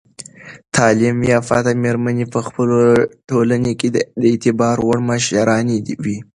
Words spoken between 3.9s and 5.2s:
د اعتبار وړ